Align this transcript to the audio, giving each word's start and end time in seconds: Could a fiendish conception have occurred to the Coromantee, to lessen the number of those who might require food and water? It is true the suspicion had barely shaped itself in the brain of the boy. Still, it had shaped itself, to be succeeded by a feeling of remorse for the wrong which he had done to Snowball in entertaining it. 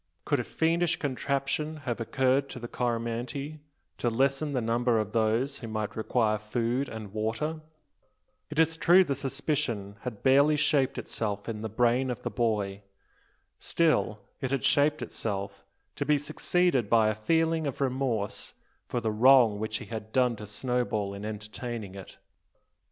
Could 0.25 0.39
a 0.39 0.43
fiendish 0.43 0.95
conception 0.95 1.77
have 1.85 2.01
occurred 2.01 2.49
to 2.49 2.59
the 2.59 2.67
Coromantee, 2.67 3.59
to 3.99 4.09
lessen 4.09 4.51
the 4.53 4.59
number 4.59 4.97
of 4.97 5.11
those 5.11 5.59
who 5.59 5.67
might 5.67 5.95
require 5.95 6.39
food 6.39 6.89
and 6.89 7.13
water? 7.13 7.61
It 8.49 8.57
is 8.57 8.77
true 8.77 9.03
the 9.03 9.13
suspicion 9.13 9.97
had 10.01 10.23
barely 10.23 10.55
shaped 10.55 10.97
itself 10.97 11.47
in 11.47 11.61
the 11.61 11.69
brain 11.69 12.09
of 12.09 12.23
the 12.23 12.31
boy. 12.31 12.81
Still, 13.59 14.17
it 14.39 14.49
had 14.49 14.63
shaped 14.63 15.03
itself, 15.03 15.63
to 15.97 16.03
be 16.03 16.17
succeeded 16.17 16.89
by 16.89 17.09
a 17.09 17.13
feeling 17.13 17.67
of 17.67 17.79
remorse 17.79 18.55
for 18.87 19.01
the 19.01 19.11
wrong 19.11 19.59
which 19.59 19.77
he 19.77 19.85
had 19.85 20.11
done 20.11 20.35
to 20.37 20.47
Snowball 20.47 21.13
in 21.13 21.23
entertaining 21.23 21.93
it. 21.93 22.17